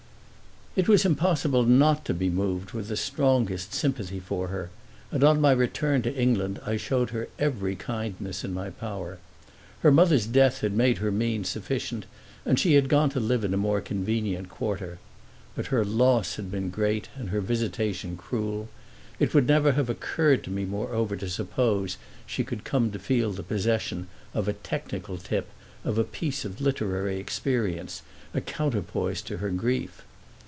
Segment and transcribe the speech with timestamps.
[0.73, 4.69] IT was impossible not to be moved with the strongest sympathy for her,
[5.11, 9.17] and on my return to England I showed her every kindness in my power.
[9.81, 12.05] Her mother's death had made her means sufficient,
[12.45, 14.97] and she had gone to live in a more convenient quarter.
[15.55, 18.69] But her loss had been great and her visitation cruel;
[19.19, 23.33] it never would have occurred to me moreover to suppose she could come to feel
[23.33, 25.49] the possession of a technical tip,
[25.83, 30.03] of a piece of literary experience, a counterpoise to her grief.